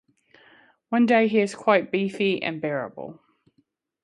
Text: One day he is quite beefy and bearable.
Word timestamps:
One 0.89 1.05
day 1.05 1.27
he 1.27 1.41
is 1.41 1.53
quite 1.53 1.91
beefy 1.91 2.41
and 2.41 2.59
bearable. 2.59 3.19